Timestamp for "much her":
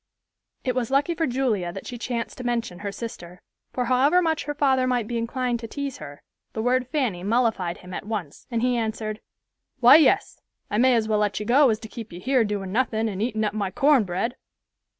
4.19-4.55